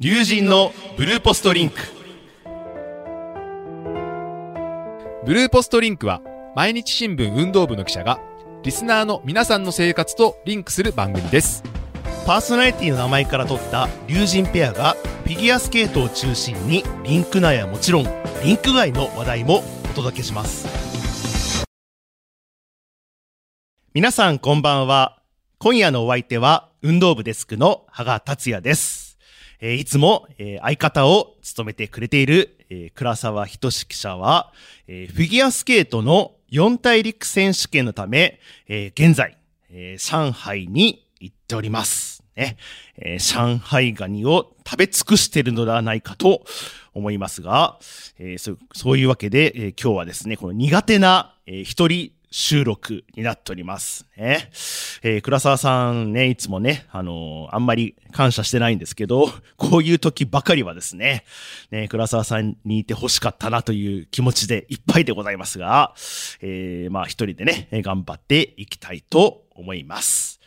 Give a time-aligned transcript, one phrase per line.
[0.00, 1.76] 龍神のブルーポストリンク。
[5.24, 6.20] ブルーポストリンクは
[6.56, 8.18] 毎日新聞運動部の記者が
[8.64, 11.62] リスナーの皆さんの生活とリンクする番組です。
[12.26, 18.04] パーソナリティの名前から取った龍神ペアがフィギュアスケートを中心にリンク内はもちろん
[18.42, 21.64] リンク外の話題もお届けします。
[23.94, 25.22] 皆さんこんばんは。
[25.58, 29.03] 今夜のお相手は運動部デスクの羽賀達也です。
[29.66, 34.52] え、いつも、え、相方を務めてくれている、え、倉沢仁記者は、
[34.86, 39.38] え、フィギュアスケートの四大陸選手権のため、え、現在、
[39.70, 42.22] え、上海に行っております。
[42.36, 42.58] ね、
[42.98, 46.42] えー、上海ガニを食べ尽くしているのではないかと
[46.92, 47.78] 思いますが、
[48.18, 54.50] えー、そそういうわけで、えー、今日はですね、この苦手な、えー、一人収録になっておりますね。
[55.04, 61.24] えー、倉沢さんね、いつもね、あのー、あんまり感謝してないんですけど、 こういう時ばかりはですね、
[61.70, 65.94] ね、倉沢さんにいて欲しかったなという気持ちでいっぱいでございますが、
[66.40, 70.40] えー、まあ一人でね、頑張っていきたいと思います。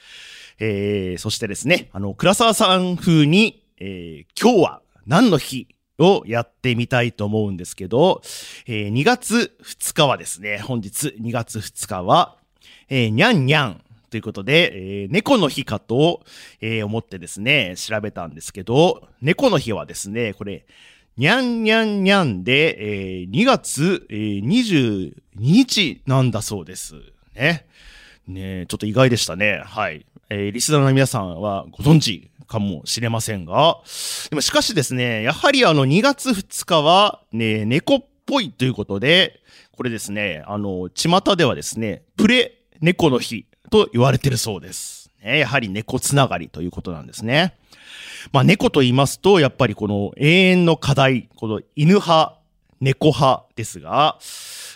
[0.60, 8.22] えー、そしてですね、あの、倉沢さん風に、えー、今日は何の日をやってみたいと思うんですけど、
[8.68, 12.36] えー、2月2日はですね、本日2月2日は、
[12.90, 16.22] えー、にゃんにゃんということで、えー、猫の日かと、
[16.62, 20.66] えー、思ってですね、調べたんですけど、猫の日はですね、これ、
[21.18, 26.96] にゃんにゃんにゃんで、えー、2月、えー、22日なんだそうです。
[27.36, 27.66] ね。
[28.28, 29.64] ねちょっと意外でしたね。
[29.66, 30.06] はい。
[30.30, 33.78] えー、リスナーの皆さんはご存知かもしれませんが、
[34.30, 45.12] でもしかしですね、やはりあの2月2日はね、猫っぽいということで、これですね、あの、巷ではですね、プレ猫の日と言われてるそうです。
[45.24, 47.56] ね、やはり猫つながりということなんですね。
[48.32, 52.38] まあ猫と言いますと、やっぱりこの永遠の課題、この犬派、
[52.80, 54.18] 猫派ですが、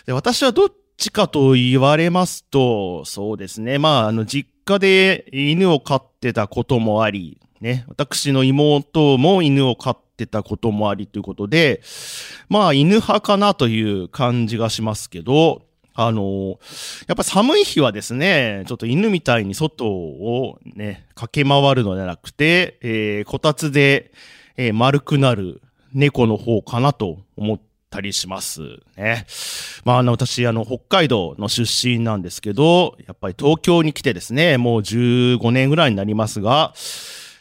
[0.06, 11.80] で私はどっちかと言われますと、そうですね、まああの実家で犬を飼ってたこともあり、ね、私の妹も犬を飼ってたこともありということで、
[12.48, 15.62] まあ犬派かなという感じがしますけど、
[15.94, 16.58] あの、
[17.06, 24.10] やっぱ寒い日はですね、ちょっと犬みたいに外をね、駆け回るのではなくて、えー、こたつで、
[24.56, 25.62] えー、丸くなる
[25.94, 29.26] 猫の方かなと思ったりしますね。
[29.84, 36.72] まあ、あの、私、あの、北海道の出身なんですけど、やっぱり東京に来てですね、もう15年ぐらいになりますが、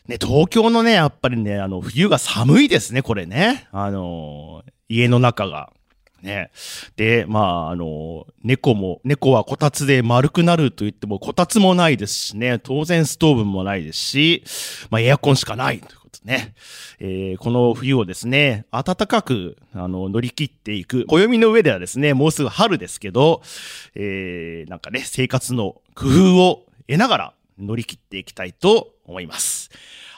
[0.08, 3.68] ね、東京のね、やっぱりね、あの、冬が寒いですね、これね。
[3.72, 5.72] あの、家の中が。
[6.22, 6.52] ね。
[6.96, 14.44] で、まあ、あの、猫も、猫はこたつで丸くなると言っても、こたつもないですしね、当然ストーブもないですし、
[14.90, 16.54] まあ、エアコンしかないということね。
[17.00, 21.06] えー、この冬をですね、暖かく、あの、乗り切っていく。
[21.08, 23.42] 暦の上ではですね、もうすぐ春ですけど、
[23.96, 29.70] えー、なんかね、生活の工夫を得ながら乗り切っていきたいと思います。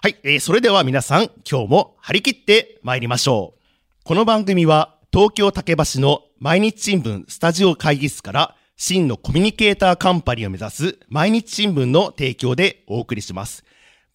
[0.01, 4.03] はい、えー、それでは皆さん、今日も張り切って参りましょう。
[4.03, 13.63] この番組は、東京竹橋の毎日新聞スタジオ会議室から、真のコミュニケーターカンパニーを目指す毎日新聞の提供でお送りします。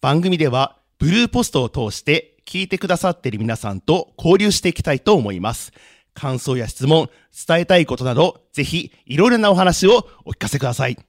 [0.01, 5.71] 番組では、ブルーポストを通して聞いてくださっている皆さんと交流していきたいと思います。
[6.13, 7.09] 感想や質問、
[7.47, 11.08] 伝えたいことなど、ぜひいろいろなお話をお聞かせください。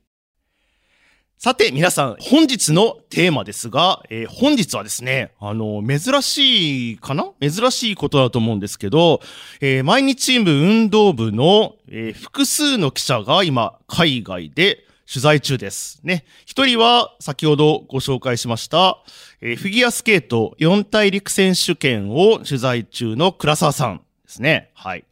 [1.42, 7.32] さて、皆さん、本日のテーマですが、えー、本日はですね、あの、珍しいかな？
[7.40, 9.22] 珍しいことだと思うんですけど、
[9.62, 16.00] えー、毎日新聞運動部の、えー、複数の記者が今、海外で取材中です。
[16.02, 16.26] ね。
[16.44, 18.98] 一人は、先ほどご紹介しました、
[19.40, 24.72] え、フィギュアスケート四大陸選手権を取材中の倉沢さんですね。
[24.74, 25.04] はい。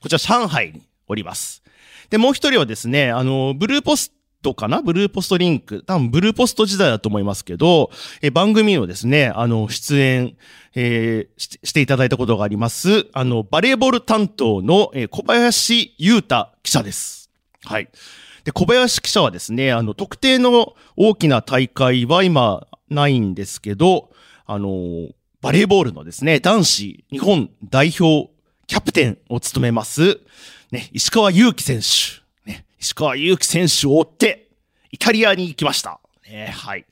[0.00, 1.62] こちら、上海におります。
[2.10, 4.15] で、もう一人はですね、あの、ブルーポスト
[4.46, 4.80] トかな？
[4.80, 5.82] ブルーポストリンク。
[5.84, 7.90] 多分ブルーポスト時代だと思いますけど、
[8.22, 10.36] え番組のですね、あの、出演、
[10.74, 17.30] えー、ししていただいたことがあります、あの、バレーボール担当の、小林優太記者です。
[17.64, 17.88] はい。
[18.44, 24.10] で、小林記者はですね、あの、特定の大きな大会は今ないんですけど、
[24.46, 25.08] あの、
[25.40, 28.30] バレーボールのですね、男子日本代表
[28.68, 30.20] キャプテンを務めます、
[30.70, 32.24] ね、石川祐希選手。
[32.78, 34.45] 石川祐希選手を追って、
[34.96, 36.00] イタリアに行きました。
[36.26, 36.86] ね、はい。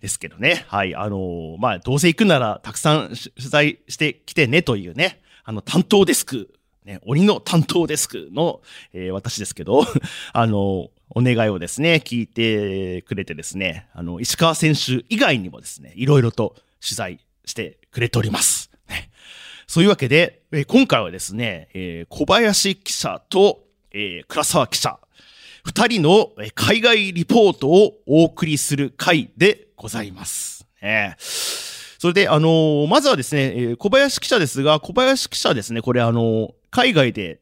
[0.00, 6.54] ですけどね、はい、あのー、まあ、どうせ行くなら、たくさん取材してきてねというね、あの、担当デスク、
[6.86, 8.62] ね、鬼の担当デスクの、
[8.94, 9.84] えー、私ですけど、
[10.32, 18.70] あのー、お願いをですね、聞いてくれてですね、あの、石川選手以外にもですね、いろいろと取材してくれております。
[18.88, 19.10] ね
[19.66, 23.62] そういうわけで、えー今回はですね、えー小林記者と、
[23.92, 24.98] えー倉沢記者、
[25.66, 30.64] 二人の海外リポートをお送りする回でございます。
[30.80, 37.40] ねそれで、あのーまずはですね、小林記者ですが、小林記者ですね、これあのー海外で、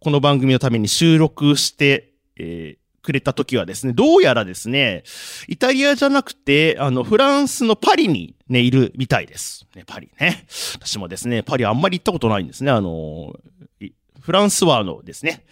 [0.00, 5.04] この番組のために収録して、えーくれた時はですね、どうやらですね、
[5.48, 9.66] イタリアじゃなくて、あの、フランスのパリにね、いるみたいです。
[9.74, 10.44] ね、パリね。
[10.74, 12.70] 私もですね、パリあんまり行ったことないんですね。
[12.70, 13.34] あの、
[14.20, 15.44] フランスはあのですね、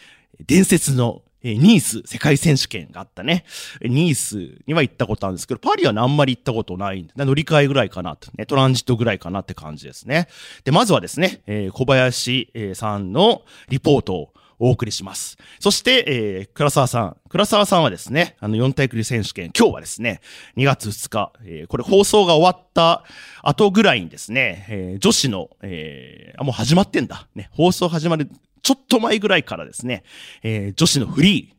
[0.46, 3.44] 伝説のえニース世界選手権があったね。
[3.82, 10.28] ニースには行ったことあるんですけど、パリはねあんまり行ったことないんで、乗り換えぐらいかなと、ね、トランジットぐらいかなって感じですね。
[10.64, 15.38] で、まずはですね、えー小林さんのリポートをお送りします。
[15.60, 17.16] そして、えー倉沢さん。
[17.28, 20.20] 倉沢さんはですね、あの、四大陸選手権、今日はですね、
[20.56, 23.04] 2月2日、えーこれ放送が終わった
[23.42, 27.28] 後ぐらいにですね、えー女子の、えーあ、もう始まってんだ。
[27.36, 28.28] ね、放送始まる
[28.62, 30.04] ちょっと前ぐらいからですね、
[30.42, 31.58] えー女子のフリー、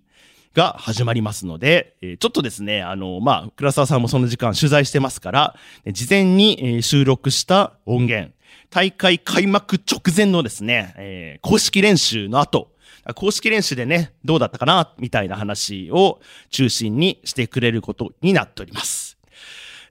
[0.53, 5.55] が始まりますので、えちょっとですね、あの、まあ、倉沢さんもその時間取材してますから、
[5.87, 8.33] 事前に収録した音源、
[8.69, 12.71] 大会開幕直前のですね、え公式練習の後、
[13.15, 16.19] 公式練習でね、どうだったかな、みたいな話を
[16.49, 19.17] 中心にしてくれることになっております。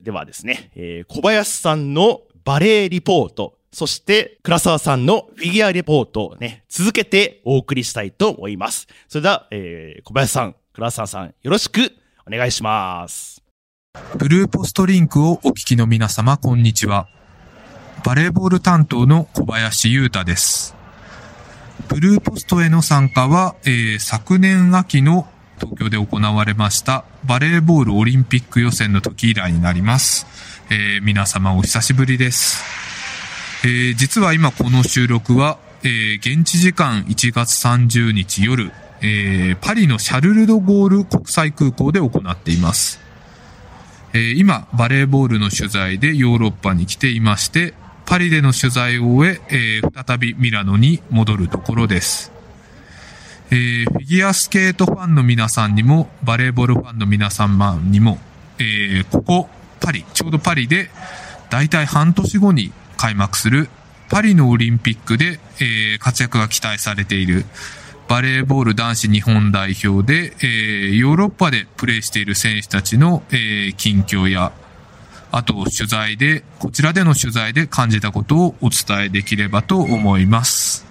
[0.01, 8.87] ではですね、え小林さんのバレーリポート、そして倉沢さんのフィギュアリポートをね、続けてお送りしたいと思います。
[9.09, 11.93] それでは、えー小林さん、倉沢さん、よろしく
[12.27, 13.43] お願いします。
[14.17, 17.09] ブルーポストリンクをお聞きの皆様、こんにちは。
[18.05, 20.75] バレーボール担当の小林優太です。
[21.89, 25.27] ブルーポストへの参加は、えー昨年秋の
[25.61, 30.27] 東京で行われましたバレーボールオリンピック予選の時以来になります。
[30.71, 32.88] えー皆様お久しぶりです。
[33.65, 38.71] えー実は今この収録は、えー現地時間1月30日夜、
[39.01, 43.01] えーパリのシャルル・ド・ゴール国際空港で行っています。
[44.15, 47.75] えー今、バレーボールの取材でヨーロッパに来ていまして、
[48.07, 52.31] パリでの取材を終ええー再びミラノに戻るところです。
[53.51, 58.19] えーフィギュアスケートファンの皆さんにも、バレーボールファンの皆様にも、
[58.59, 59.49] えーここ、
[59.81, 60.91] パリ、ちょうどパリで、
[61.51, 63.71] だいたい半年後に開幕する
[64.11, 67.47] パリのオリンピックで、えー活躍が期待されている
[68.09, 74.53] バレーボール男子日本代表で、えーヨーロッパでプレーしている選手たちの、えー近況や、
[75.31, 80.87] あと取材で、こちらでの取材で感じたことをお伝えできればと思います。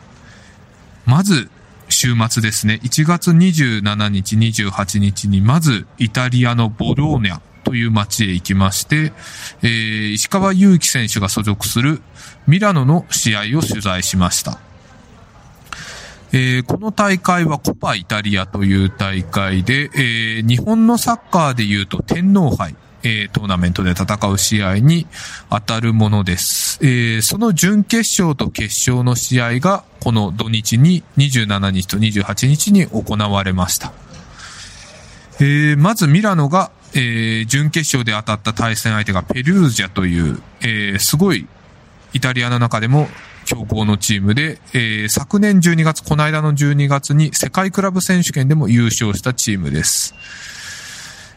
[1.06, 1.50] まず、
[1.90, 9.12] 週末ですね、1月27日、28日に、まず、イタリアのボローニャという街へ行きまして、
[9.62, 12.02] えー石川祐希選手が所属する
[12.48, 14.60] ミラノの試合を取材しました。
[16.32, 25.06] えーこの大会はコパイタリアという大会で、えー日本のサッカーで言うと天皇杯、えートーナメントで戦う試合に
[25.50, 26.80] 当たるものです。
[26.82, 33.92] えーその準決勝と決勝の試合がこの土日に27日と28日に行われました。
[35.42, 41.48] えーまずミラノが、えー準決勝で当たった対戦相手がペルージャという、えーすごい
[42.14, 43.08] イタリアの中でも
[43.46, 50.14] 強豪のチームで、えー昨年12月、この間の12月に世界クラブ選手権でも優勝したチームです。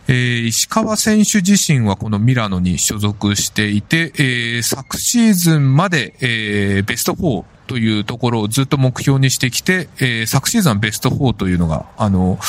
[0.09, 12.41] えー石川選手自身はこのミラノに所属していて、えー昨シーズンまで、えーベスト4というところをずっと目標にしてきて、えー昨シーズンはベスト4というのが、あの、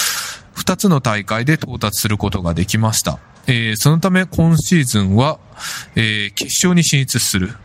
[0.62, 3.18] 二つの大会で到達することができました。
[3.48, 5.40] えーそのため今シーズンは、
[5.96, 7.56] えー決勝に進出する。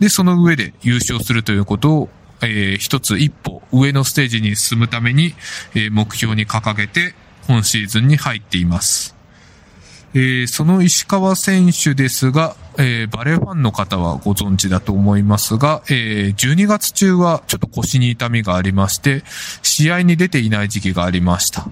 [0.00, 2.08] で、その上で優勝するということを、
[2.40, 5.34] えー一つ一歩上のステージに進むために、
[5.74, 7.14] えー目標に掲げて
[7.46, 9.14] 今シーズンに入っています。
[10.14, 19.24] えーその石川選手ですが、えーバレーファンの方はご存知だと思いますが、えー12月中はちょっと腰に痛みがありまして、
[19.60, 21.68] 試合に出ていない時期がありました。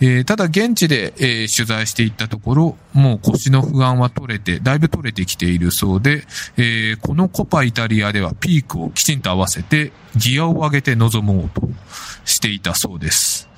[0.00, 6.24] えーただ現地で、えー取材していったところ、もう腰の不安は取れて、だいぶ取れてきているそうで、
[6.56, 11.68] えーこのコパイタリアではピークをきちんと合わせて、ギアを上げて臨もうと
[12.24, 13.48] していたそうです。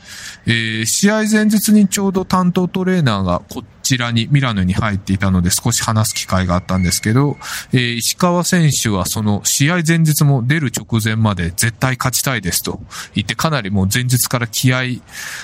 [0.47, 7.37] えー試合前日にちょうど担当トレーナーがこちらに、ミラノに入っていたので少し話す機会があったんですけど、
[7.73, 12.81] えー石川選手はその試合前日も出る直前まで絶対勝ちたいですと
[13.15, 15.01] 言ってかなりもう前日から気合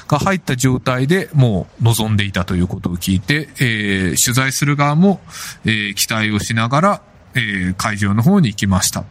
[0.07, 5.21] が入った状態でもう臨んでいたということを聞いて、えー取材する側も、
[5.65, 7.03] えー期待をしながら、
[7.35, 9.05] えー会場の方に行きました。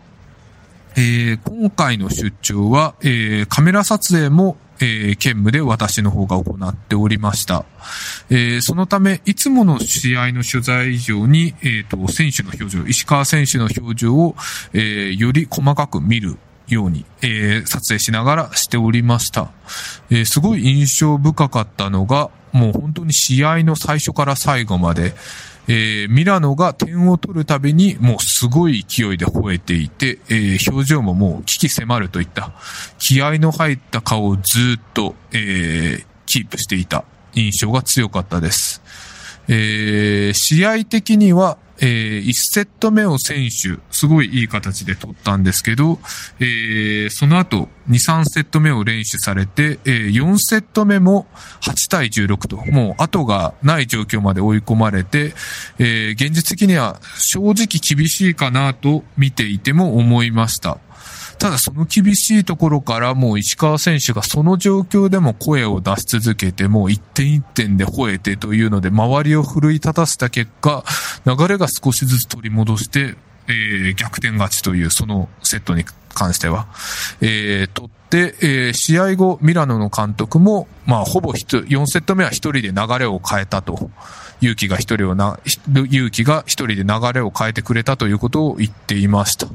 [0.95, 7.65] えー今回の出張は、えーカメラ撮影も、えー兼務で私の方が行っておりました。
[8.29, 14.35] えーそのため、いつもの試合の取材以上に、えっ、と、選手の表情、石川選手の表情を、
[14.73, 19.49] えより細かく見るように、え撮影しながらしておりました。
[20.09, 25.13] えすごい印象深かったのが、もう本当に試合の最初から最後まで、
[25.67, 32.51] えーミラノが点を取るたびにもうすごい勢いで吠えていて、えー表情ももう危機迫るといった
[32.99, 38.81] 気合の入った顔をずっと、えーキープしていた印象が強かったです。
[39.47, 45.99] えー試合的には、え1セット目を選手、すごいいい形で取ったんですけど、
[46.39, 51.27] えーその後、2、3セット目を連取されて、えー4セット目も
[51.61, 55.33] 8対16と、もう後がない状況まで追い込まれて、
[55.79, 60.77] えー現実的には正直厳しいかなと見ていても思いました。
[61.37, 70.83] ただその厳しいところからもう石川選手がその状況でも声を出し続けてもう一点一点で吠えてというので周りを奮い立たせた結果
[71.25, 73.15] 流れが少しずつ取り戻して、
[73.47, 76.67] えー逆転勝ちというそのセットに関しては、
[77.21, 83.91] えー取って、えー試合後ミラノの監督もまあほぼ4セット目は一人で流れを変えたと。
[84.41, 85.39] 勇気が一人をな、
[85.73, 89.47] 勇気が一人で流れを変えてくれたということを言っていました。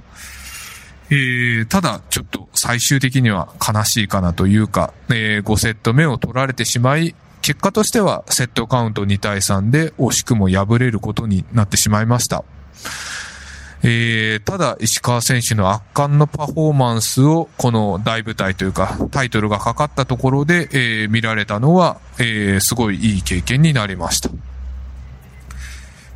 [1.11, 12.45] えーただ、ちょっと最終的には悲しいかなというか、え5セット目を取られてしまい、結果としてはセットカウント2対3で惜しくも敗れることになってしまいました。
[13.83, 24.31] えーただ、石川選手の圧巻のパフォーマンスを、この大舞台というか、タイトルがかかったところで、えー見られたのは、えーすごいいい経験になりました。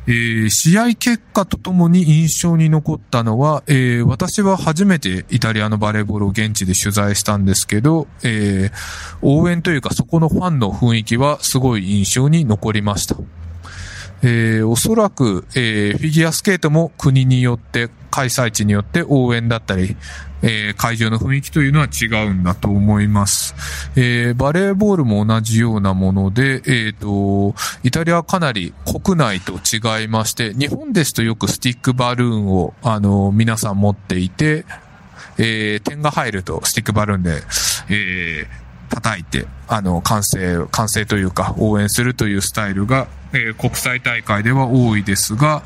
[0.07, 13.15] えー試合結果とともに印象に残ったのは、えー私は初めてイタリアのバレーボールを現地で取材したんですけど、えー応援というかそこのファンの雰囲気はすごい印象に残りました。
[14.21, 19.97] えーおそらく、えーフィギュアスケートも国によって、開催地によって応援だったり、
[20.47, 23.55] えー会場の雰囲気というのは違うんだと思います。
[23.95, 34.65] えーバレーボールも同じようなもので、えっ、と、イタリアはかなり国内と違いまして、日本ですとよくスティックバルーンを、あの、皆さん持っていて、
[35.37, 37.41] えー点が入るとスティックバルーンで、
[37.89, 45.63] えー叩いて、あの、歓声、歓声というか、応援するというスタイルが、えー国際大会では多いですが、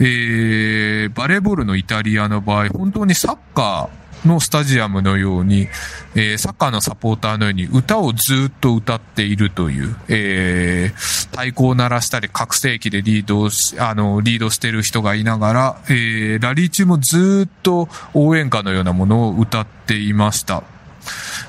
[0.00, 5.68] えーバレーボールのイタリアの場合、本当にサッカーのスタジアムのように、
[6.14, 20.62] えーサッカーのサポーターのように歌をずっと歌っているという、えー太鼓を鳴らしたり、拡声器でリードし、あの、リードしてる人がいながら、えーラリー中もずっと応援歌のようなものを歌っていました。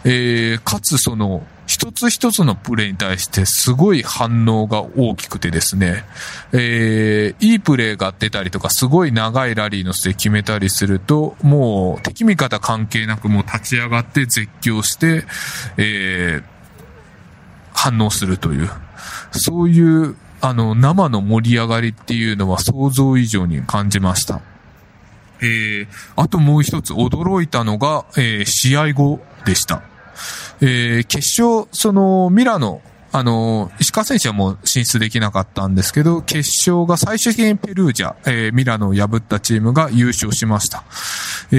[0.03, 6.03] えーかつその、一つ一つのプレーに対してすごい反応が大きくてですね、
[6.53, 15.25] えーいいプレーが出たりとか、すごい長いラリーの末決めたりすると、もう敵味方関係なくもう立ち上がって絶叫して、
[15.77, 16.55] えー
[17.77, 18.69] 反応するという、
[19.31, 24.41] そういう、あの、生の盛り上がりっていうのは想像以上に感じました。
[25.41, 29.84] えー、あともう一つ驚いたのが、えー試合後でした。
[30.62, 32.81] えー決勝、その、ミラノ、
[33.12, 40.84] あの、石川選手はもう進出できなかったんですけど、決勝が最終的にペルージャ、えーミラノを破ったチームが優勝しました。
[41.51, 41.55] え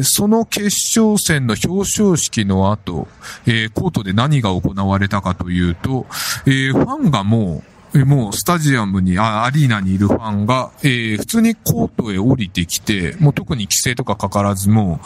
[0.00, 0.66] ーその決
[1.00, 3.08] 勝戦の表彰式の後、
[3.46, 6.06] えーコートで何が行われたかというと、
[6.46, 15.00] えーファンがもう、もうスタジアムに、アリーナにいるファンが、えー普通にコートへ降りてきて、もう特に規制とかかからず、も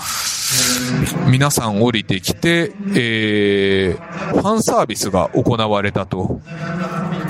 [1.26, 6.40] う、皆さん降りてきて、えーファンサービスが行われたと。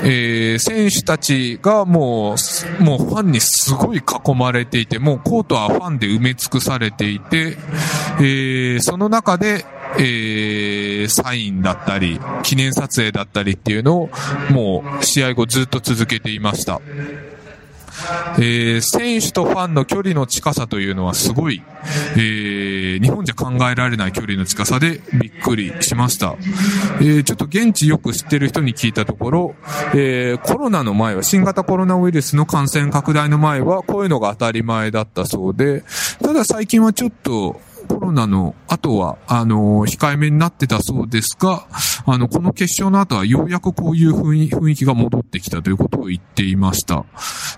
[0.04, 2.36] えー選手たちがも
[2.80, 4.02] う、もうファンにすごい囲
[4.36, 7.56] まれていて、もうコートはファンで埋め尽くされていて、
[8.20, 9.64] えーその中で、
[9.98, 14.10] えーサインだったり、記念撮影だったりっていうのを、
[14.50, 16.80] もう試合後ずっと続けていました。
[18.36, 21.62] えー選手とファンの距離の近さというのはすごい、
[22.16, 26.36] えー日本じゃ考えられない距離の近さでびっくりしました。
[27.00, 29.54] えーちょっと現地よく知ってる人に聞いたところ、
[29.94, 35.82] えーコロナの前は、新型コロナウイルスの感染拡大の前は、こういうのが当たり前だったそうで、
[36.22, 41.66] ただ最近はちょっと、コロナの後は、あの、控えめになってたそうですが、
[42.06, 47.04] あの、この決勝の後はようやくこういう雰囲気が戻ってきたということを言っていました。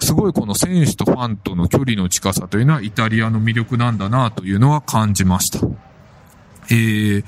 [0.01, 5.67] すごいこの選手とファンとの距離の近さというのはイタリアの魅力なんだなというのは感じました。
[6.71, 7.25] えー、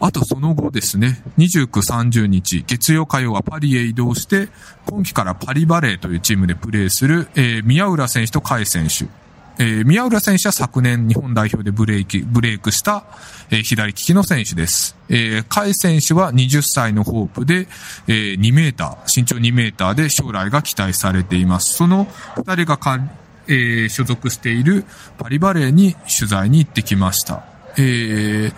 [0.00, 4.48] あとその後ですね、29、30日、月曜火曜はパリへ移動して、
[4.86, 9.25] 今季からパリバレーというチームでプレーする、えー、宮浦選手と甲斐選手。
[9.58, 13.04] えー、宮浦選手は昨年日本代表でブレーキ、ブレイクした、
[13.50, 14.96] えー、左利きの選手です。
[15.08, 17.66] えー、甲斐選手は20歳のホープで、
[18.06, 21.74] えー、2メーター、身長2メーターで将来が期待されています。
[21.74, 23.00] その2人がか、
[23.48, 24.84] えー、所属している
[25.16, 27.44] パリバレーに取材に行ってきました。
[27.78, 28.54] えー、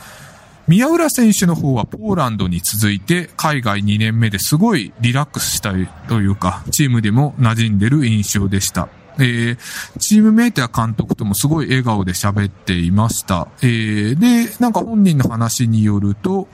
[0.66, 8.88] 宮浦選手の方はポーランドに続いて海外2年目ですごいリラックスしたいというか、チームでも馴染んでる印象でした。
[9.18, 13.48] えー、チームメイトや監督ともすごい笑顔で喋っていました。
[13.62, 16.48] えー、で、なんか本人の話によると、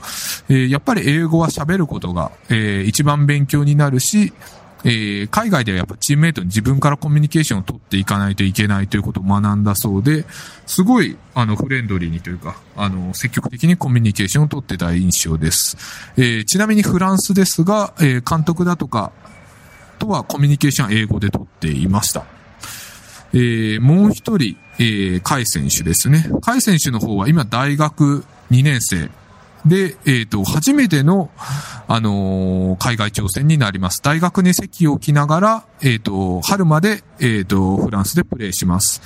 [0.48, 4.32] えー、やっぱり英語は喋ることが、えー、一番勉強になるし、
[4.84, 10.26] えー、海外ではやっぱチームメイトに自分からコミュニケーションを取っていかないといけないということを学んだそうで、
[10.66, 15.78] すごい、あの、フレンドリーにというか、あの、積極的にコミュニケーションを取ってた印象です。
[16.18, 19.12] えー、ちなみにフランスですが、えー、監督だとか、
[19.98, 22.26] とはコミュニケーション英語で取っていました。
[23.34, 26.30] えー、もう一人、えー、カイ選手ですね。
[26.40, 29.10] カイ選手の方は今大学2年生
[29.66, 31.30] で、えっ、ー、と、初めての、
[31.88, 34.02] あのー、海外挑戦になります。
[34.02, 39.00] 大学に席を置きながら、えっ、ー、と、春まで、えっ、と、フランスでプレーします。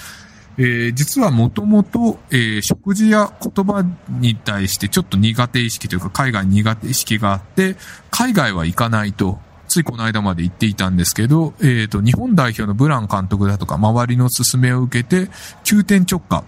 [0.59, 7.77] え、実はもともと、え、食事や言葉に対してちょっと苦手意識というか海外苦手意識があって、
[8.11, 15.31] 海外は行かないとついこの間まで行っていたんですけど、えっ、と、日本代表のブラン監督だとか、周りの勧めを受けて、
[15.65, 16.45] 急転直下、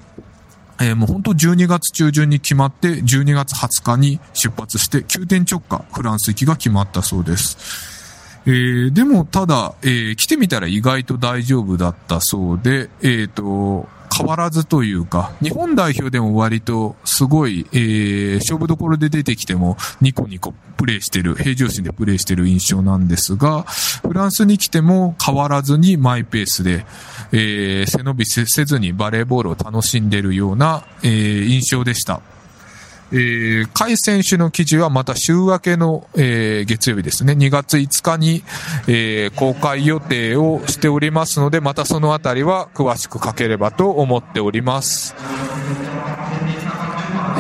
[0.81, 8.00] えー、もう本当12月中旬に決まって、12月20日に出発して、急転直下、フランス行きが決まったそうです。
[8.47, 26.85] えー、でも、ただ、えー、来てみたら意外と大丈夫だったそうで、えっ、ー、と、変わらずというか、日本代表でも割とすごい、えー、勝負どころで出てきてもニコニコプレイしてる、平常心でプレイしてる印象なんですが、フランスに来ても変わらずにマイペースで、
[27.33, 32.21] えー、背伸びせずにバレーボールを楽しんでるような、えー、印象でした。
[33.13, 38.43] えー、甲斐選手の記事はまた週明けの、えー、月曜日ですね、2月5日に、
[38.87, 45.15] えー、公開予定をしておりますので、またそのあたりは詳しく書ければと思っております。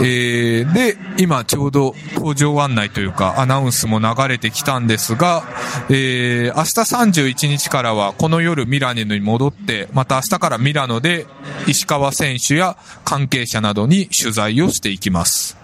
[0.03, 5.45] えー、で、今ちょうど登場案内というかアナウンスも流れてきたんですが、
[5.91, 11.27] えー、明日31日からはこの夜ミラネに戻って、また明日からミラノで
[11.67, 15.60] 石川選手や関係者などに取材をしていきます。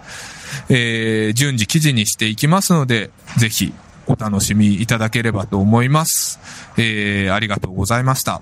[0.69, 3.73] えー、順次記事にしていきますので、ぜひ
[4.07, 6.39] お楽しみいただければと思います。
[6.77, 8.41] えー、ありがとうございました。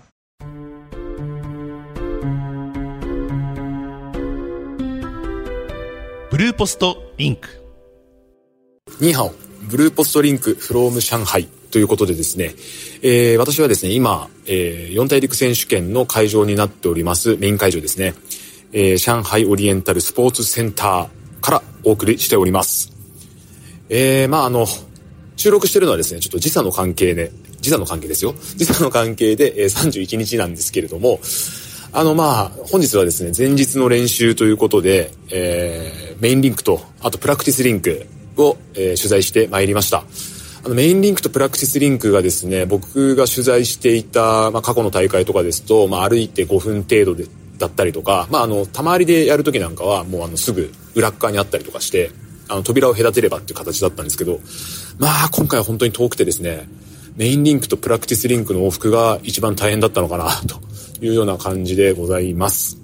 [6.32, 7.48] ブルーポストリンク。
[9.00, 9.34] ニーハオ、
[9.70, 12.56] ブルーポストリンクフローム上海ということでですね、
[13.02, 18.14] えー、私はですね、今、えー、四大陸選手権の会場になっておりますメイン会場ですね、
[18.74, 22.92] えー、上海オリエンタルスポーツセンターからお送りしております。
[23.90, 24.66] えー、まああの、
[25.36, 27.32] 収録してるのはですね、ちょっと時差の関係で、
[27.62, 28.34] 時差の関係ですよ。
[28.56, 31.20] 時差の関係で、えー、31日なんですけれども、
[31.94, 40.04] あのまあ、本日はですね、前日の練習ということで、えー、メインリンクと、あとプラクティスリンクを、えー、取材してまいりました。
[40.66, 47.28] あのメインリンクとプラクティスリンクがですね、僕が取材していた、まあ、過去の大会とかですと、まあ、歩いて5分程度で、
[47.58, 52.12] だったりとか、まあ、あの、たまりでやるときなんかは、もうあの、すぐ裏側にあったりとかして、
[52.48, 54.40] あの、扉を隔てればっていう形だったんですけど、
[55.00, 56.68] まあ、今回は本当に遠くてですね、
[57.16, 60.60] メインリンクとプラクティスリンクの往復が一番大変だったのかな、 と
[61.04, 62.78] いうような感じでございます。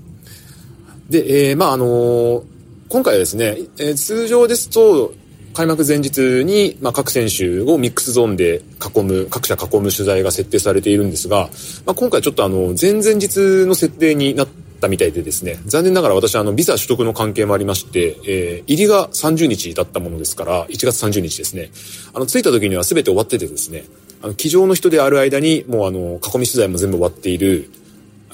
[1.09, 2.43] で、えー、まあ、あのー、
[2.87, 5.13] 今回はですね、えー、通常ですと、
[5.53, 8.61] 開幕前日に、まあ、各選手をミックスゾーンで
[8.95, 11.49] 囲む、各社囲む取材が設定されているんですが、
[11.85, 14.47] まあ、今回ちょっとあの、前々日の設定になっ
[14.79, 21.69] たみたいでですね、残念ながら私はあの、ビザ取得の関係もありまして、えー、入りが30日だったものですから、1月30日ですね、
[22.13, 23.83] あの、着いた時には全て終わっててですね、
[24.21, 27.69] あの、机上の人である間に、もうあの、囲み取材も全部終わっている、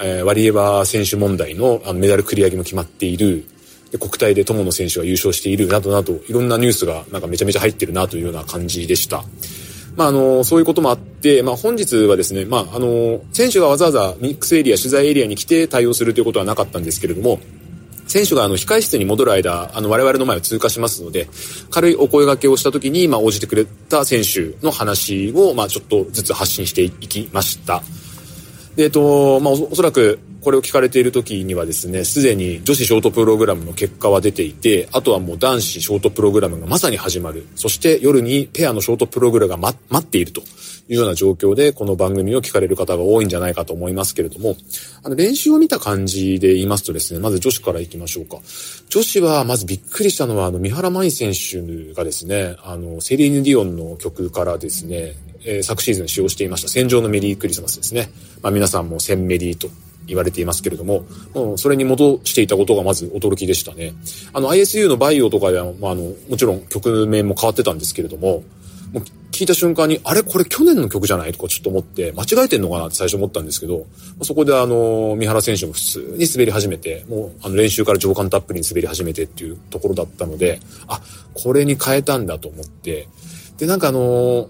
[0.00, 3.44] えー、ワリエワ選手問題のあのメダル繰り上げも決まっている、
[3.96, 9.24] 国体で友野選手が優勝しているなどなど、いろんなニュースがなんかめちゃめちゃ入ってるなというような感じでした。
[9.96, 17.40] まあ、あの、そういうこともあって、まあ、本日はですね、まあ、あの、選手がわざわざミックスエリア、取材エリアに来て対応するということはなかったんですけれども、
[18.08, 21.28] 選手があの控室に戻る間、あの我々の前を通過しますので、
[21.70, 27.82] 軽いお声掛けをした時に、まあ応じてくれた選手の話を、まあちょっとずつ発信していきました。
[28.76, 37.46] で、えっと、まあおそらくこれを聞かれている時にはですね、すでに女子ショートプログラムの結果は出ていて、あとはもう男子ショートプログラムがまさに始まる。
[37.56, 40.44] そして夜にペアのショートプログラムが、ま、待っているとい
[40.90, 44.56] うような状況で、この番組を聞かれる方が多いんじゃないかと思いますけれども、
[45.02, 48.38] あの練習を見た感じで言いますとですね、まず女子から行きましょうか。
[48.88, 58.10] 女子はまずびっくりしたのは、あの、三原舞依選手がですね、あの、セリーヌ・ディオンの曲からですね、え、昨シーズン使用していました戦場のメリークリスマスですね。
[58.42, 59.68] まあ皆さんも戦メリーと
[60.08, 63.92] 言われていますけれども、もうそれに戻していたことがまず驚きでしたね。
[64.32, 68.42] あの ISU のバイオとかでは、まあ、あの、もちろん曲名も変わってたんですけれども、
[68.92, 70.22] もう聞いた瞬間に、あれ？
[70.22, 71.32] これ去年の曲じゃない？
[71.32, 73.86] とかちょっと思って、間違えてんのかなって最初思ったんですけど、
[74.22, 81.02] そこであの、三原選手も普通に滑り始めて、もうあの練習から上官たっぷりに滑り始めてっていうところだったので、あ、
[81.34, 83.08] これに変えたんだと思って、
[83.58, 84.48] で、なんかあの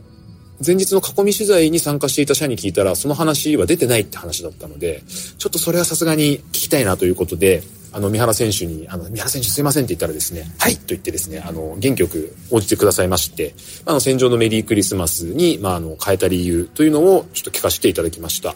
[0.65, 13.55] 前日の囲み取材に参加していた社に聞いたら、その話は出てないって話だったので、ちょっとそれはさすがに聞きたいなということで、あの、三原選手に、あの、三原選手すいませんって言ったらですね、はいと言ってですね、あの、元気よく応じてくださいまして、
[13.87, 18.55] あの、戦場のメリークリスマスに、まあ、あの、変えた理由というのをちょっと聞かせていただきました。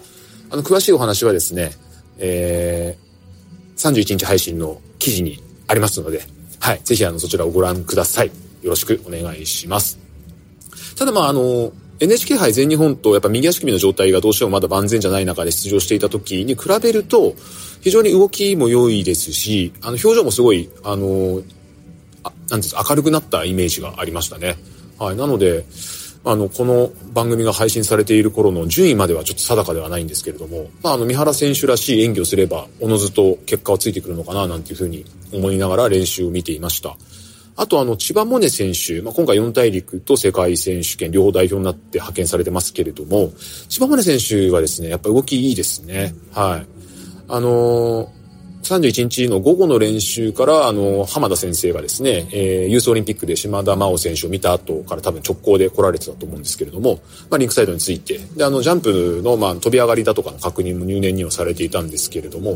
[0.51, 1.71] あの、詳しいお話はですね、
[2.19, 6.23] えー、31日配信の記事にありますので、
[6.61, 8.27] はい、ぜひあの、そちらをご覧ください。
[8.27, 9.99] よろしくお願いします。
[10.97, 17.35] ただまあ、あの、NHK 杯全日本とやっぱ右足首の状態がどうしてもまだ万全じゃない中で出場していた時に比べると、
[17.81, 21.43] 非常に動きも良いですし、あの、表情もすごい、あの、
[22.25, 24.57] あなんです明るくなったイメージがありましたね。
[24.99, 25.17] はい。
[25.17, 25.65] なので、
[26.25, 36.97] あの、この番組が配信されている頃の順位まではちょっと定かではないんですけれども、まあ、あの、三原選手らしい演技をすれば、おのずと結果はついてくるのかな、なんていうふうに思いながら練習を見ていました。
[37.57, 43.31] あとあの、千葉モネ選手、まあ、今回四大陸と世界選手権両方代表になって派遣されてますけれども、
[43.69, 46.15] 千葉モネ選手はですね、やっぱり動きいいですね。
[46.33, 46.67] はい。
[47.29, 48.09] あのー、
[48.63, 62.55] 31日の午後の練習から、あの、浜田先生がですね、えー、ユースオリンピックで島田真央選手を見た後から多分直行で来られてたと思うんですけれども、まあ、リンクサイドについて、で、あの、ジャンプの、まあ、飛び上がりだとかの確認も入念にはされていたんですけれども、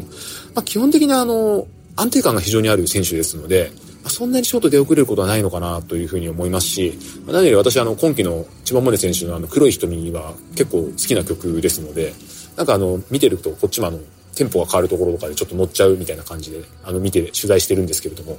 [0.55, 3.73] まあ、基本的にあの、安定感が非常にある選手ですので、
[4.09, 12.13] そんなにショート出遅れることはないのかなというふうに思いますし、何より私あの今季の千葉萌音選手のあの黒い瞳は結構好きな曲ですので、
[12.57, 13.99] なんかあの見てるとこっちもあの
[14.35, 18.37] テンポが変わるところとかでちょっと乗っちゃうみたいな感じであの見て取材してるんですけれども、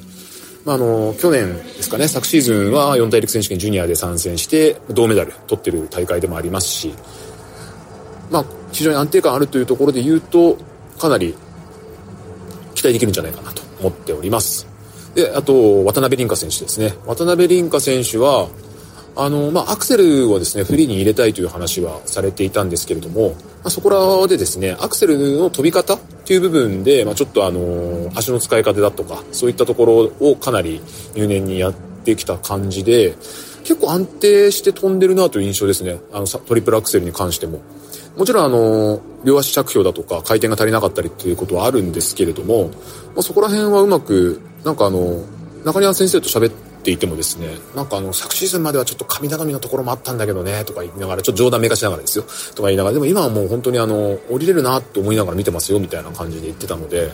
[0.63, 6.93] まあ、あの去年ですかね昨シーズンは四大陸選手権ジュニアで参戦して銅メダル取ってる大会でもありますし、
[8.31, 10.57] まあ、非常に安定感あるというところで言うと
[10.99, 11.35] かなり
[12.75, 14.76] 期待できるんじゃないかなと思っております。
[15.17, 16.93] で、あと、渡辺凛香選手ですね。
[17.07, 18.49] 渡辺凛香選手は、
[19.15, 29.87] あの、まあ、アクセルをですね、フリーに入れたいという話はされていたんですけれども、まあ、そこらでですね、アクセルの飛び方っていう部分で、まあ、ちょっとあの、足の使い方だとか、そういったとこ
[30.19, 30.81] ろをかなり
[31.15, 33.15] 入念にやってきた感じで、
[33.63, 35.99] 結構安定して飛んでるなという印象ですね。
[36.13, 37.61] あの、トリプルアクセルに関しても。
[38.17, 45.23] もちろんあの、両足着氷だとか回転が足りなかったりっていうことはあるんですけれども、まあ、そこら辺はうまく、なんかあの、
[45.63, 46.51] 中庭先生と喋っ
[46.83, 52.25] ていてもですね、なんかあの、昨シーズンまではちょっと神頼みのところもあったんだけどね、とか言いながら、ちょっと冗談めかしながらですよ、
[52.55, 57.11] とか言いながら、でも今はもう本当にあの、降りれるなって思いながら見てますよ、みたいな感じで言ってたので、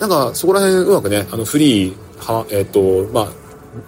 [0.00, 3.28] なんかそこら辺うまくね、あの、フリー、は、えっ、ー、と、まあ、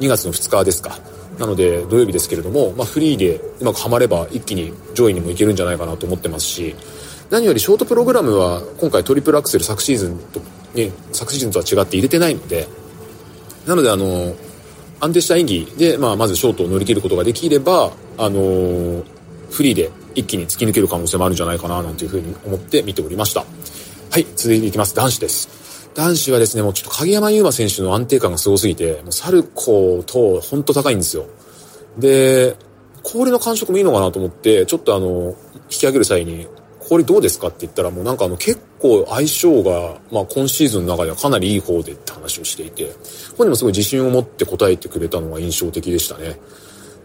[0.01, 0.99] 2月の2日ですか。
[1.39, 6.77] なので土曜日ですけれども、まあ、フリーでうまくはまれば一気に上位にもいけるんじゃないかなと思ってますし
[7.31, 10.41] 何よりショートプログラムは今回トリプルアクセル昨シーズンと、
[10.75, 12.69] ね、昨シーズンとは違って入れてないので
[13.67, 14.35] なのであの
[15.01, 19.03] 安定した演技で、まあ、まずショートを乗り切ることができればあの
[19.51, 23.45] フリーで一気に突き抜ける可能性もあるんじゃないかななんていうふうに思って見ておりました。
[24.11, 24.95] はい続いていきます。
[24.95, 25.62] 男子です。
[25.95, 31.27] 男子はですね、もうちょっと影山優馬選手の安定感がすごすぎて、もうサルコーと本当高いんですよ。
[31.99, 32.57] で、
[33.03, 36.47] 氷の感触もいいのかなと思って、ちょっとあの、引き上げる際に、
[36.89, 42.93] 氷どうですかって言ったらもうなんかあの結構相性が、まあ今シーズンの中ではかなりいい方でって話をしていて、
[43.37, 46.39] 本人もすごい自信を持って答えてくれたのが印象的でしたね。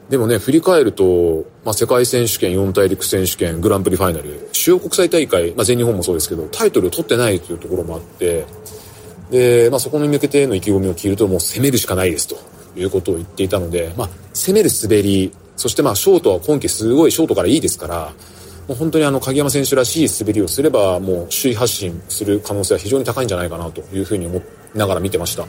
[0.10, 8.46] でもね、振り返ると、まあ、世界選手権、四大陸選手権、グランプリファイナル、主要国際大会、まあ、全日本もそうですけど、タイトルを取ってないというところもあって、
[9.30, 12.38] で、まあ、そこに向けての意気込みを聞ると、もう攻めるしかないですと
[12.78, 18.14] いうことを言っていたので、まあ、攻める滑り、そしてまあ、ショートは今季すごいショートからいいですから、
[18.68, 24.42] もう本当にあの鍵山選手らしい滑りをすればもう首位発進する可能性は非常に高いんじゃないかなというふうに思い
[24.76, 25.48] ながら見てました。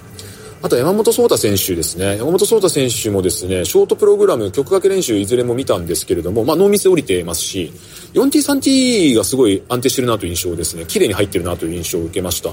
[0.61, 2.17] あと山本草太選手ですね。
[2.17, 7.73] 山本草太選手もですねショートプログラム曲掛け練習いずれも見たんですけれども、まあ、ノーミス降りてますし
[8.15, 10.85] 4T3T がすごい安定してるなという印象ですね。
[10.87, 12.51] 綺麗に入ってるなという印象を受けました。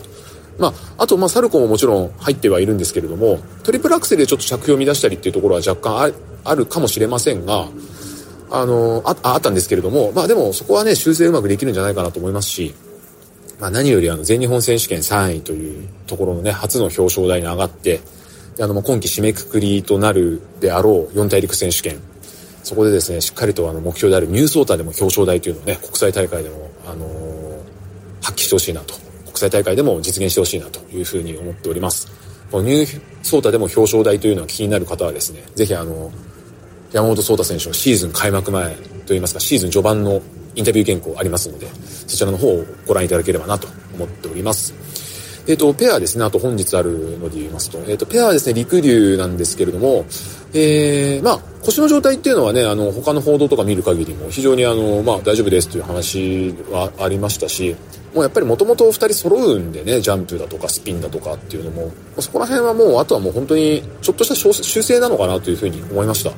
[0.60, 6.14] まあ、あと、まあ、サルコももちろん入ってはいるんですけれども、トリプルアクセルでちょっと着氷を乱したりっていうところは若干
[6.44, 7.68] あるかもしれませんが、
[8.52, 12.74] あの、ああったんですけれども、まあでもそこはね、修正うまくできるんじゃないかなと思いますし、
[13.60, 18.02] まあ何よりあの、全日本選手権3位というところのね、初の表彰台に上がって、
[18.60, 22.00] あの、今季締めくくりとなるであろう四大陸選手権、
[22.64, 28.96] そこでですね、しっかりとあの、目標であるニュースオーターでも表彰台というのをね、国際大会でも、あのー、発揮してほしいなと。
[29.26, 32.08] 国際大会でも実現してほしいなというふうに思っております。
[32.50, 36.12] このニューソータでも表彰台というのは気になる方はですね、ぜひあの、
[36.94, 40.22] 山本壮太選手のシーズン開幕前といいますか、シーズン序盤の
[40.56, 41.68] インタビュー原稿ありますので、
[42.08, 44.74] そちらの方をご覧いただければなと思っております。
[45.48, 50.06] えっ、ー、と、ペアですね、あと本日あるので言いますと、えっ、ー、と、ペアはですね、陸流なんですけれども、
[50.54, 57.76] えー、まあ、腰の状態っていうのはね、あの、他の報道とか見る限りも非常にあの、まあ、大丈夫ですという話はありましたし、
[58.16, 66.32] もうやっぱりもともと2人揃うんでね、ジャンプだとかスピンだとかっていうのも、そこら辺はもう、あとはもう本当にちょっとした修正なのかなというふうに思いました。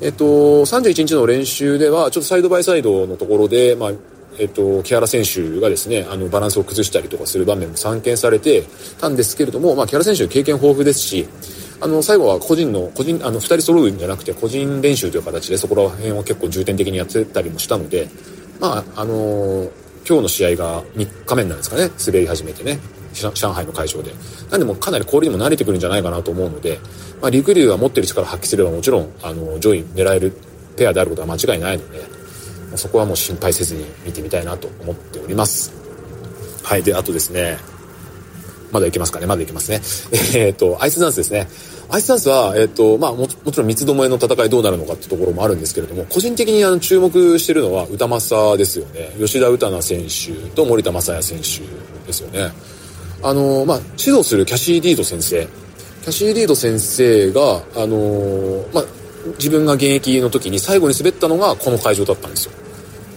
[0.00, 3.92] えっと、31日の練習では、ちょっとサイドバイサイドのところで、まあ、
[4.38, 8.64] えっと、木原選手がですね、あの、バランスを崩したりとかする場面も散見されて
[8.98, 11.28] たんですけれども、まあ、木原選手経験豊富ですし、
[11.82, 18.08] あの、最後は個人の、個人、あの、二人揃うんじゃなくて、個人練習という形でそこら辺を結構重点的にやってたりもしたので、
[18.60, 19.70] まあ、あの
[20.06, 22.78] 今日の試合が3日目なんですかね、滑り始めてね。
[23.12, 24.12] 上海の会場で。
[24.50, 26.78] なんでもかなり氷にも慣れてくるんじゃないかなと思うので、
[27.20, 30.32] まあ、陸竜が持ってる力を発揮すればもちろん、あの、上位狙える
[30.76, 32.00] ペアであることは間違いないので、
[32.76, 35.72] そこはもう心配せずに見てみたいなと思っております。
[36.62, 36.82] はい。
[36.82, 37.58] で、あとですね、
[38.72, 39.26] まだいけますかね？
[39.26, 39.80] まだいけますね。
[40.34, 41.48] えっ、と、アイスダンスですね。
[41.88, 49.12] アイスダンスは、えっ、ー、と、まあも、もちろん三つどもえの戦いどうなるのかってところもあるんですけれども、個人的にあの注目してるのは歌正ですよね。
[49.18, 51.42] 吉田歌奈選手と森田正也選手
[52.06, 52.52] ですよね。
[53.22, 55.46] あの、まあ、指導するキャシー・リード先生。
[56.02, 58.84] キャシー・リード先生が、あの、まあ、
[59.38, 62.52] 自分が現役の時に最後に滑ったのがこの会場だったんですよ。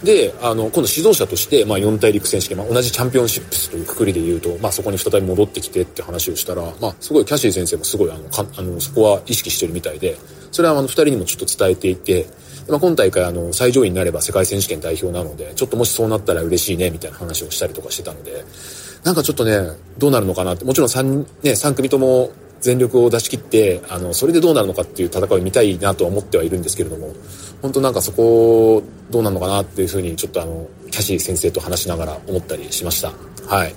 [0.04, 10.18] で、あの、今度指導者として、まあ、四大陸選手権、まあ、同じチャンピオンシップスというくくりで言うと、まあ、そこに再び戻ってきてって話をしたら、まあ、すごいキャシー先生もすごい、あの、かあのそこは意識してるみたいで、
[10.52, 12.26] それはあの、二人にもちょっと伝えていて、
[12.68, 18.44] まあ、今大会あの、最上位になれば世界選手権代表なので、ちょっともしそうなったら嬉しいね、みたいな話をしたりとかしてたので、
[19.04, 19.58] なんかちょっとね、
[19.98, 27.12] どうなるのかなって、もちろん3、ね、3組とも全力を出し切って、あの、それでどうなるのかっていう戦いを見たいなとは思ってはいるんですけれども、
[27.60, 33.12] 本当なんかそこ、どうなるのかなっていうふうに、ちょっとあの、キャシー先生と話しながら思ったりしました。
[33.46, 33.74] はい。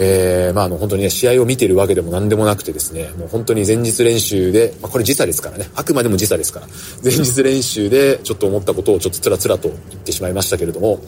[0.00, 6.68] えー、まああの本当にね、試合を見てるわけでも何でもなくてですね、もう本当に前日練習で、まあこれ時差ですからね、あくまでも時差ですから、
[7.02, 11.00] 前日練習でちょっと思ったことをちょっとつらつらと言ってしまいましたけれども、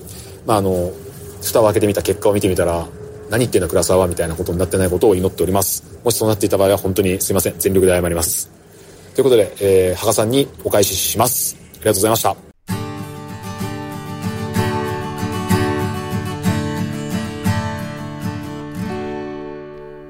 [0.44, 0.90] まああの、
[1.40, 2.88] 蓋を開けてみた結果を見てみたら、
[3.31, 5.85] 何言ってんだ倉沢はみたいなことになってないことを祈っております。
[6.05, 7.55] もしそうなっていた場合は本当にすいません。
[7.59, 8.51] 全力で謝ります。
[9.14, 11.57] ということで、えー、羽賀さんにお返しします。
[11.57, 12.37] ありがとうございました。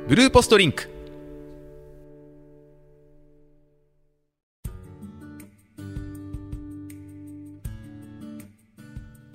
[0.09, 0.90] ブルーポストリンク。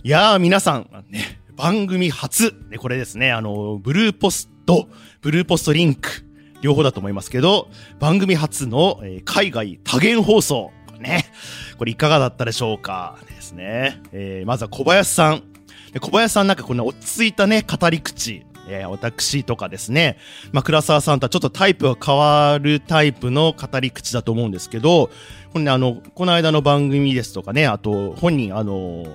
[0.03, 4.89] いやー、皆さん、ね、番組初、ね、これですね、あの、ブルーポスト、
[5.21, 6.09] ブルーポストリンク、
[6.61, 11.25] 両方だと思いますけど、番組初の、えー、海外多元放送、ね、
[11.77, 13.17] これいかがだったでしょうか。
[13.27, 14.01] ですね。
[14.11, 15.43] えー、まずは小林さん。
[16.01, 18.45] 小林さんなんかこんな落ち着いたね、語り口。
[18.67, 20.17] えー、私とかですね、
[20.51, 25.11] まあ、倉沢さんとはちょっとタイプが変わるタイプの語り口だと思うんですけど、
[25.53, 29.05] これね、あの、この間の番組ですとかね、あと、本人、あの、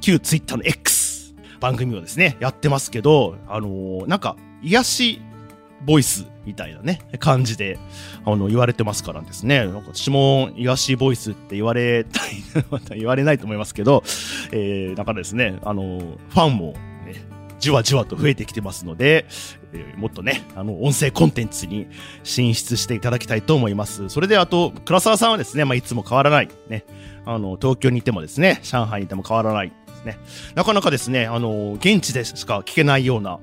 [0.00, 0.99] 旧ツイッターの X
[1.60, 5.22] 番組をですね、やってますけど、あのー、なんか、癒し
[5.84, 7.78] ボイスみたいなね、感じで、
[8.24, 9.66] あの、言われてますからですね。
[9.66, 14.02] なんか私も癒しボイスって言われたい、ま た言われないと思いますけど、
[14.52, 16.74] えー、だからですね、あの、ファンも、
[17.06, 17.14] ね、
[17.58, 19.26] じわじわと増えてきてますので、
[19.72, 21.86] えー、もっとね、あの、音声コンテンツに
[22.24, 24.08] 進出していただきたいと思います。
[24.08, 26.84] それで、あと、倉沢さんはですね、まあ、いつも変わらない、ね、
[27.24, 29.72] あの、東京にいてもですね、上海にいても変わらない、
[30.04, 30.18] ですね。
[30.54, 33.38] なかなかですね、あの、現地でしか聞けないような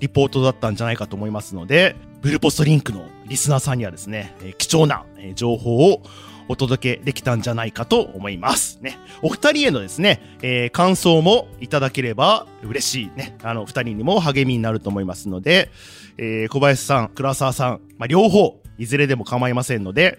[0.00, 6.02] リポートだったんじゃないかと思いますので、ブルポストリンクのリスナーさんにはですね、貴重な情報を
[6.48, 8.80] お届けできたんじゃないかと思います。
[8.82, 8.98] ね。
[9.22, 13.36] お二人へのですね、えー感想もいただければ嬉しいね。
[13.42, 15.70] あの、二人にも励みになると思いますので、
[16.18, 20.18] えー小林さん、倉沢さん、まあ、両方、いずれでも構いませんので、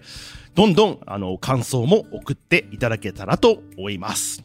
[0.54, 4.42] どんどん、あの、感想も送っていただけたらと思います。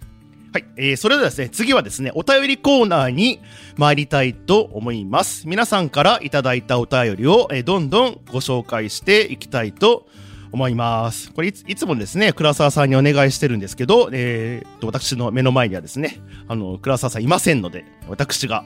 [0.57, 0.65] はい。
[0.75, 3.39] えー、それではですね、次はですね、お便りコーナーに
[3.75, 5.47] 参りたいと思います。
[5.47, 10.07] 皆さんからいただいたお便りを、えーどんどんご紹介していきたいと
[10.51, 11.31] 思います。
[11.31, 16.17] これいついつもですね、倉沢さんにお願いしてるんですけど、えーと、私の目の前にはですね、
[16.47, 18.63] あの、倉沢さんいませんので、私が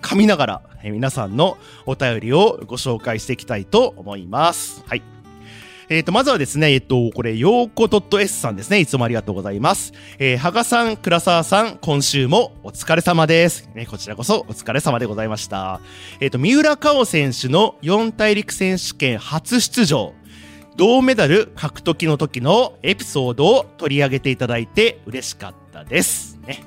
[0.00, 4.84] 噛みながら、えー皆さんのお便りをご紹介していきたいと思います。
[4.86, 5.02] はい。
[5.92, 7.86] えっ、と、まずはですね、えっ、と、これ、ようこ
[8.18, 8.80] .s さんですね。
[8.80, 9.92] いつもありがとうございます。
[10.18, 13.68] えー、はがさん、倉沢さん、今週もお疲れ様です。
[13.74, 15.80] ね、こちらこそお疲れ様でございました。
[16.20, 20.14] えっ、と、三浦佳生選手の四大陸選手権初出場。
[20.76, 26.38] 銅メダル獲得の時のエピソードを取り上げていただいて嬉しかったです。
[26.46, 26.64] ね。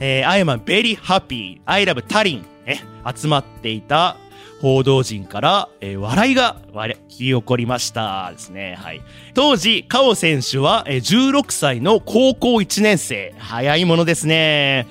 [0.00, 1.60] えー、I am very happy.
[1.64, 2.46] I love タリン。
[2.66, 2.82] ね。
[3.16, 4.16] 集まっていた
[4.60, 8.76] 報道陣から、えー笑いが割れ聞き起こりましたですね。
[8.80, 9.02] はい。
[9.34, 13.34] 当時、カオ選手は、えー16歳の高校1年生。
[13.38, 14.86] 早いものですね。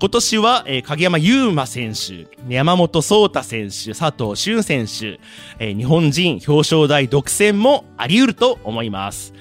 [0.00, 5.20] 今年は、えー影山優馬選手、山本聡太選手、佐藤俊選手、
[5.58, 9.34] えー日本人表彰台独占もあり得ると思います。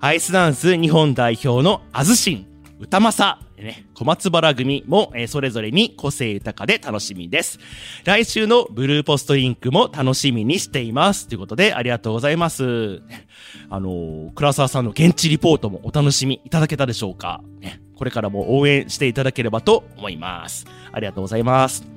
[0.00, 2.46] アイスダンス日本代表のアズシン、
[2.78, 7.58] 歌政、ね、小松原組も、えーそれぞれに個性豊かで楽しみです。
[8.04, 11.26] 来週のブルーポストインクも楽しみにしています。
[11.26, 13.02] ということで、ありがとうございます。
[13.70, 17.40] あのー倉沢さんの現地リポートもお楽しみいただけたでしょうか。
[17.60, 20.66] ね、これからも応援していただければと思います。
[20.92, 21.95] ありがとうございます。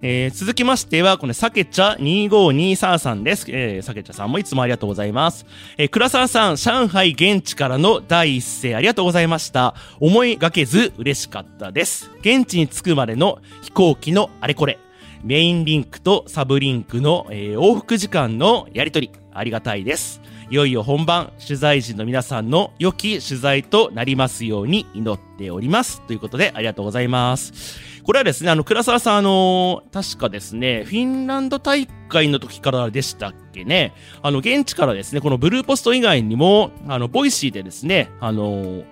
[0.00, 3.46] えー続きましては、このさけちゃ2523さんです。
[3.48, 5.46] えー、さけちゃさんもいつもありがとうございます。
[5.78, 9.74] えー、倉沢さん、上海現地からの第一声ありがとうございました。
[10.00, 12.10] 思いがけず嬉しかったです。
[12.20, 14.78] 現地に着くまでの飛行機のあれこれ。
[15.22, 20.20] メインリンクとサブリンクの、えー往復時間のやりとり、ありがたいです。
[20.50, 26.02] いよいよ本番、取材陣の皆さんの良き取材となりますように祈っております。
[26.02, 27.80] ということで、ありがとうございます。
[28.02, 38.84] これはですね、あの、倉沢さん、あの確かですね、フィンランド大会の時からでしたっけね、あの、現地からですね、このブルーポスト以外にも、あの、ボイシーでですね、あの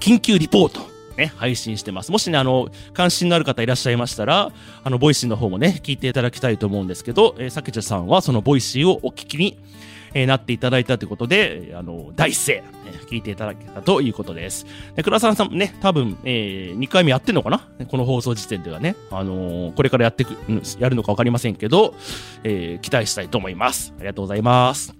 [0.00, 0.80] 緊急リポート、
[1.16, 2.10] ね、配信してます。
[2.10, 4.50] もしね、あの、関心のある方いらっしゃいましたら、
[4.82, 9.56] あの、ボイシーの方もね、聞いていただきたいと思うんですけど、えー、さけちゃさんはそのボイシーをお聞きに、
[10.16, 12.62] えーなっていただいたということで、あの、第一声、
[13.10, 14.64] 聞いていただけたということです。
[14.94, 17.68] で、倉沢さんもね、多分、え2回目やってんのかな？
[17.88, 18.96] この放送時点ではね。
[19.10, 20.30] あのーこれからやってく、
[20.78, 21.94] やるのかわかりませんけど、
[22.44, 23.92] えー期待したいと思います。
[23.98, 24.94] ありがとうございます。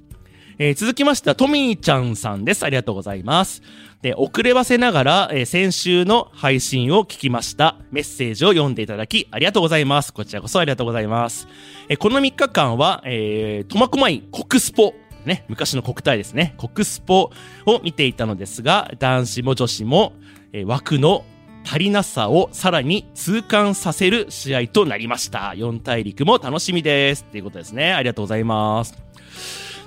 [0.59, 2.63] えー続きましては、トミーちゃんさんです。
[2.65, 3.63] ありがとうございます。
[4.03, 7.77] で、遅ればせながら、えー先週の配信を聞きました。
[7.91, 10.13] メッセージを読んでいただき、ありがとうございます。
[10.13, 11.49] こちらこそありがとうございます。
[11.89, 14.95] えーこの3日間は、えー、苫小牧国スポ、
[15.27, 17.31] ね、昔の国体ですね、国スポ
[17.67, 20.13] を見ていたのですが、男子も女子も、
[20.53, 21.25] え枠の
[21.65, 25.53] 足りなさをさらに痛感させる試合となりました。
[25.57, 27.27] 4大陸も楽しみです。
[27.29, 27.93] っていうことですね。
[27.93, 28.97] ありがとうございます。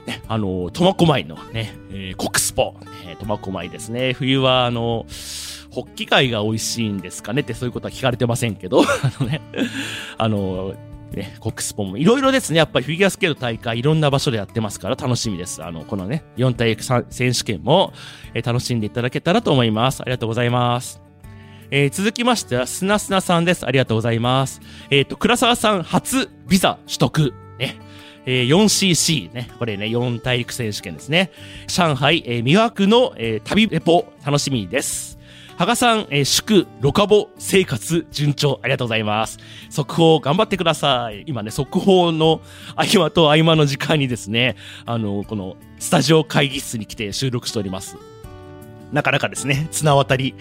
[0.05, 2.75] ね、あの、苫小牧のね、えー国スポ、
[3.05, 4.13] ね、苫小牧ですね。
[4.13, 5.05] 冬は、あの、
[5.71, 9.41] ホッキ貝が美味しいんですかねってそういうことは聞かれてませんけど、 あのね、
[10.17, 10.73] あの、
[11.13, 15.63] ね、国スポンもいろいろですね、やっぱりフィギュアスケート大会いろんな場所でやってますから楽しみです。
[15.63, 17.93] あの、このね、4大陸選手権も、
[18.33, 20.01] えー楽しんでいただけたらと思います。
[20.01, 21.01] ありがとうございます。
[21.71, 23.65] えー続きましては、すなすなさんです。
[23.65, 24.61] ありがとうございます。
[24.89, 27.33] えっ、と、倉沢さん初ビザ取得。
[27.59, 27.77] ね。
[28.25, 29.49] えー 4cc ね。
[29.59, 31.31] これね、4大陸選手権ですね。
[31.67, 35.18] 上海、えー、魅惑の、えー旅レポ、楽しみです。
[35.59, 39.39] 羽賀さん、えー祝、ロカボ、生活、順調、ありがとうございます。
[39.69, 41.25] 速報、頑張ってください。
[41.27, 42.39] 今ね、速報の
[42.77, 47.97] 合間と合間の時間にですね、あの、この、スタジオ会議室に来て収録しております。
[48.93, 50.33] なかなかですね、綱渡り、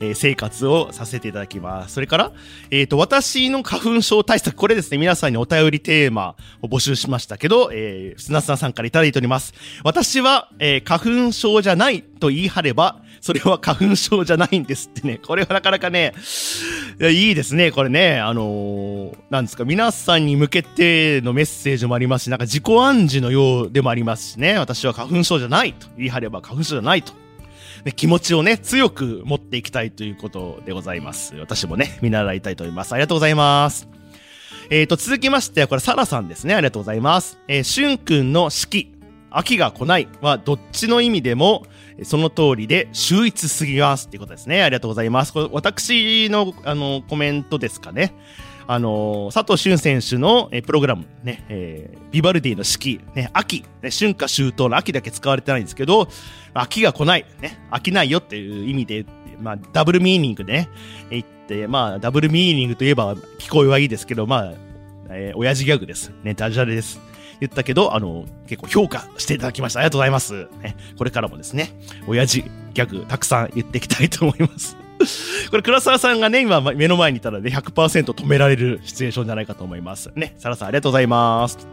[0.00, 1.94] えー生活をさせていただきます。
[1.94, 2.32] それから、
[2.72, 9.54] えっ、と、私の花粉症対策、これですね、皆さんにお便りテーマを募集しましたけど、えー、砂砂さんからいただいております。
[9.84, 15.16] 私は、えー花粉症じゃないと言い張れば、それは花粉症じゃないんですってね。
[15.26, 16.12] これはなかなかね、
[17.00, 18.18] いやいいですね、これね。
[18.20, 24.58] あのーなんですか、皆さんに向けてのメッセージもありますし、なんか自己暗示のようでもありますしね。
[24.58, 27.14] 私は花粉症じゃないと言い張れば花粉症じゃないと。
[27.86, 31.34] ね、気持ちをね、強く持っていきたいということでございます。
[31.36, 32.92] 私もね、見習いたいと思います。
[32.92, 33.88] ありがとうございます。
[34.68, 36.52] えーと、続きましては、これ、サラさんですね。
[36.54, 37.38] ありがとうございます。
[37.48, 38.92] えー、しゅんくんの四季、
[39.30, 41.66] 秋が来ないは、どっちの意味でも、
[42.02, 44.62] その通りで秀逸すぎますっていうことですね。
[44.62, 45.32] ありがとうございます。
[45.32, 48.14] これ私のあのコメントですかね。
[48.66, 56.08] あの佐藤俊選手のえプログラムね、えー、ビバルディの四季、ね、秋、ね、春夏秋冬の秋だけ使われてないんですけど、
[56.54, 59.06] 秋が来ない、ね、飽きないよっていう意味で、
[59.40, 60.68] まあ、ダブルミーニングでね、
[61.10, 64.54] 言って、まあ、ダブルミーニングといえば聞こえはいいですけど、まあ、
[65.10, 66.12] えー、親父ギャグです。
[66.22, 67.00] ね、ダジャレです。
[67.40, 69.80] 言ったけど、あの、結構評価していただきました。
[69.80, 70.48] ありがとうございます。
[70.62, 71.70] ね、これからもですね、
[72.06, 74.76] 親父ギャグたくさん言っていきたいと思います。
[75.50, 80.10] これ、倉沢さんがね、今目の前にいたらね、100%止められるシチュエーションじゃないかと思います。
[80.14, 81.66] ね、サラさんありがとうございます。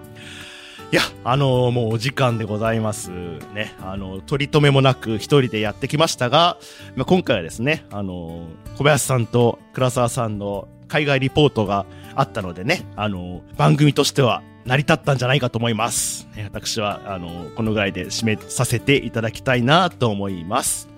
[0.92, 3.12] いや、あのー、もうお時間でございます。
[3.54, 6.58] ね、あの、取り留めもなく一人でやってきましたが、
[6.96, 11.86] まあ、今回はですね、あのー、小林さんと倉沢さんの海外リポートが
[12.16, 16.28] あったのでね、あの、番組としては成り立ったんじゃないかと思います。
[16.44, 20.92] 私は、あの、このぐらいで締めさせていただきたいなと思います。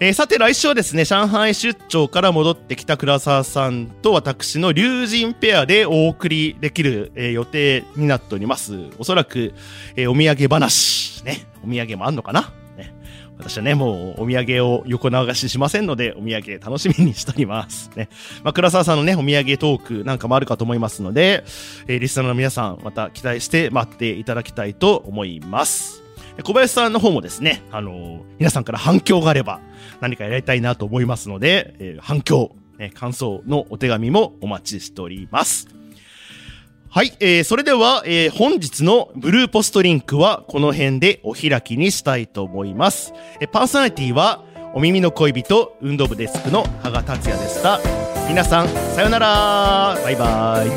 [0.00, 8.74] えー、さて来週はですね、上海出張から戻ってきた倉沢さんと私の龍神ペアでお送りできる、えー、予定になっております。
[8.98, 9.54] おそらく、
[9.94, 12.52] えー、お土産話、ね、お土産もあんのかな、
[13.42, 17.90] 私はね、もうお土産を横流ししませんので、お土産楽しみにしております。
[17.96, 18.08] ね。
[18.44, 21.42] まあ、倉沢さんのね、お土産トークなんかもあるかと思いますので、
[21.88, 26.02] えー、リスナーの皆さん、また期待して待っていただきたいと思います。
[26.44, 29.60] 小林さんの方もですね、あのー、皆さんから反響があれば
[30.00, 35.81] 何かやりたいなと思いますので、えー、反響、ね、感想のお手紙もお待ちしております。
[36.94, 43.14] はい、えー、それでは、えー、本日のブルーポストリンクはこの辺でお開きにしたいと思います。
[43.40, 47.80] えー、パーソナリティはお耳の恋人運動部デスクの羽賀達也でした。
[48.28, 49.96] 皆さん、さよなら。
[50.04, 50.68] バイバイ。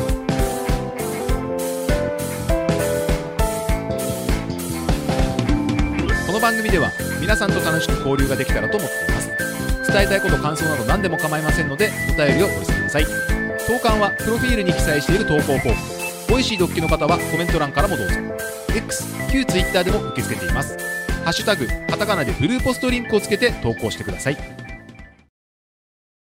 [6.26, 6.90] この番組では
[7.20, 9.28] 皆さんと楽しく交流ができたらと思っています。
[9.92, 13.04] 伝えたいこと感想など何でも構いませんのでお便りをお寄せください。
[13.04, 16.05] 投函はプロフィールに記載している投稿フォーム。
[16.28, 18.14] ボイシーでお聴きの方はコメント欄からもどうぞ。
[18.74, 20.76] X 旧 Twitter でも受け付けています。
[21.24, 24.65] ハッシュタグカタカナでブルーポストリンクをつけて投稿してください。